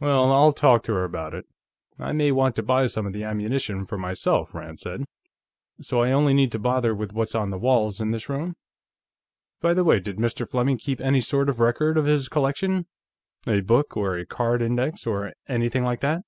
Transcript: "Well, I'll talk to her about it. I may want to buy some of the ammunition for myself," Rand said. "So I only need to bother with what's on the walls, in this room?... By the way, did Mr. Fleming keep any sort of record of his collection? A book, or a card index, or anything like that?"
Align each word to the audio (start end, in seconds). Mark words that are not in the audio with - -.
"Well, 0.00 0.32
I'll 0.32 0.50
talk 0.50 0.82
to 0.82 0.94
her 0.94 1.04
about 1.04 1.32
it. 1.32 1.46
I 1.96 2.10
may 2.10 2.32
want 2.32 2.56
to 2.56 2.62
buy 2.64 2.88
some 2.88 3.06
of 3.06 3.12
the 3.12 3.22
ammunition 3.22 3.86
for 3.86 3.96
myself," 3.96 4.52
Rand 4.52 4.80
said. 4.80 5.04
"So 5.80 6.02
I 6.02 6.10
only 6.10 6.34
need 6.34 6.50
to 6.50 6.58
bother 6.58 6.92
with 6.92 7.12
what's 7.12 7.36
on 7.36 7.50
the 7.50 7.58
walls, 7.60 8.00
in 8.00 8.10
this 8.10 8.28
room?... 8.28 8.56
By 9.60 9.72
the 9.72 9.84
way, 9.84 10.00
did 10.00 10.16
Mr. 10.16 10.48
Fleming 10.48 10.78
keep 10.78 11.00
any 11.00 11.20
sort 11.20 11.48
of 11.48 11.60
record 11.60 11.96
of 11.96 12.04
his 12.04 12.28
collection? 12.28 12.86
A 13.46 13.60
book, 13.60 13.96
or 13.96 14.16
a 14.16 14.26
card 14.26 14.60
index, 14.60 15.06
or 15.06 15.32
anything 15.46 15.84
like 15.84 16.00
that?" 16.00 16.24